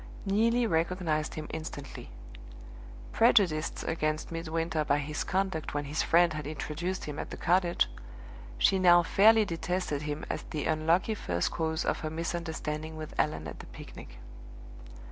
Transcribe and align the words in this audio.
Neelie 0.25 0.65
recognized 0.65 1.35
him 1.35 1.45
instantly. 1.51 2.09
Prejudiced 3.11 3.83
against 3.83 4.31
Midwinter 4.31 4.83
by 4.83 4.97
his 4.97 5.23
conduct 5.23 5.75
when 5.75 5.85
his 5.85 6.01
friend 6.01 6.33
had 6.33 6.47
introduced 6.47 7.05
him 7.05 7.19
at 7.19 7.29
the 7.29 7.37
cottage, 7.37 7.87
she 8.57 8.79
now 8.79 9.03
fairly 9.03 9.45
detested 9.45 10.01
him 10.01 10.25
as 10.27 10.41
the 10.49 10.65
unlucky 10.65 11.13
first 11.13 11.51
cause 11.51 11.85
of 11.85 11.99
her 11.99 12.09
misunderstanding 12.09 12.97
with 12.97 13.13
Allan 13.19 13.47
at 13.47 13.59
the 13.59 13.67
picnic. 13.67 14.17